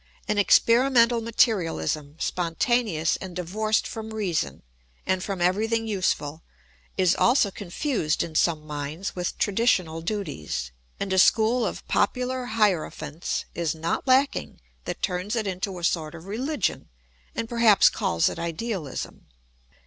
An 0.27 0.39
experimental 0.39 1.21
materialism, 1.21 2.15
spontaneous 2.17 3.17
and 3.17 3.35
divorced 3.35 3.85
from 3.85 4.15
reason 4.15 4.63
and 5.05 5.23
from 5.23 5.39
everything 5.43 5.85
useful, 5.85 6.41
is 6.97 7.15
also 7.15 7.51
confused 7.51 8.23
in 8.23 8.33
some 8.33 8.65
minds 8.65 9.15
with 9.15 9.37
traditional 9.37 10.01
duties; 10.01 10.71
and 10.99 11.13
a 11.13 11.19
school 11.19 11.63
of 11.63 11.87
popular 11.87 12.45
hierophants 12.45 13.45
is 13.53 13.75
not 13.75 14.07
lacking 14.07 14.59
that 14.85 15.03
turns 15.03 15.35
it 15.35 15.45
into 15.45 15.77
a 15.77 15.83
sort 15.83 16.15
of 16.15 16.25
religion 16.25 16.89
and 17.35 17.47
perhaps 17.47 17.87
calls 17.87 18.27
it 18.27 18.39
idealism. 18.39 19.27